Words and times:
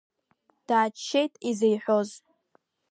Дааччеит 0.67 1.33
изеиҳәоз. 1.49 2.09